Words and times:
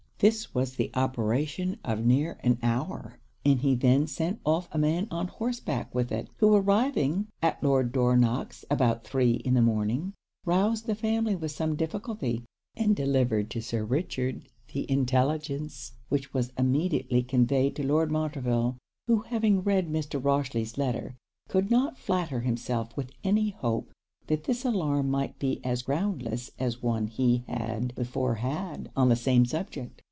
This 0.23 0.53
was 0.53 0.75
the 0.75 0.91
operation 0.93 1.79
of 1.83 2.05
near 2.05 2.37
an 2.43 2.59
hour; 2.61 3.17
and 3.43 3.59
he 3.61 3.73
then 3.73 4.05
sent 4.05 4.39
off 4.45 4.69
a 4.71 4.77
man 4.77 5.07
on 5.09 5.27
horseback 5.27 5.95
with 5.95 6.11
it, 6.11 6.29
who 6.37 6.53
arriving 6.53 7.25
at 7.41 7.63
Lord 7.63 7.91
Dornock's 7.91 8.63
about 8.69 9.03
three 9.03 9.31
in 9.31 9.55
the 9.55 9.63
morning, 9.63 10.13
roused 10.45 10.85
the 10.85 10.93
family 10.93 11.35
with 11.35 11.49
some 11.49 11.75
difficulty, 11.75 12.43
and 12.75 12.95
delivered 12.95 13.49
to 13.49 13.63
Sir 13.63 13.83
Richard 13.83 14.47
the 14.73 14.85
intelligence, 14.91 15.93
which 16.09 16.35
was 16.35 16.53
immediately 16.55 17.23
conveyed 17.23 17.75
to 17.77 17.83
Lord 17.83 18.11
Montreville; 18.11 18.77
who 19.07 19.21
having 19.21 19.61
read 19.63 19.89
Mr. 19.89 20.21
Rochely's 20.23 20.77
letter, 20.77 21.15
could 21.49 21.71
not 21.71 21.97
flatter 21.97 22.41
himself 22.41 22.95
with 22.95 23.11
any 23.23 23.49
hope 23.49 23.91
that 24.27 24.43
this 24.43 24.65
alarm 24.65 25.09
might 25.09 25.39
be 25.39 25.65
as 25.65 25.81
groundless 25.81 26.51
as 26.59 26.79
one 26.79 27.07
he 27.07 27.43
had 27.47 27.95
before 27.95 28.35
had 28.35 28.91
on 28.95 29.09
the 29.09 29.15
same 29.15 29.45
subject. 29.47 29.97